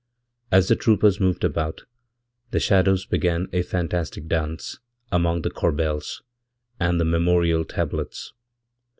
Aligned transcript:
As 0.51 0.67
the 0.67 0.75
troopers 0.75 1.19
moved 1.19 1.43
about, 1.43 1.83
theshadows 2.51 3.07
began 3.07 3.47
a 3.53 3.61
fantastic 3.61 4.27
dance 4.27 4.79
among 5.11 5.43
the 5.43 5.51
corbels 5.51 6.23
and 6.79 6.99
the 6.99 7.05
memorialtablets. 7.05 8.31